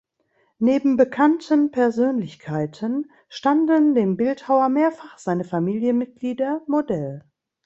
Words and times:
Neben 0.57 0.97
bekannten 0.97 1.69
Persönlichkeiten 1.69 3.11
standen 3.29 3.93
dem 3.93 4.17
Bildhauer 4.17 4.67
mehrfach 4.67 5.15
seine 5.19 5.43
Familienmitglieder 5.43 6.63
Modell. 6.65 7.21